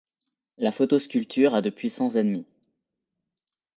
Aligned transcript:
La 0.57 0.71
photosculpture 0.71 1.53
a 1.53 1.61
de 1.61 1.69
puissants 1.69 2.15
ennemis. 2.15 2.47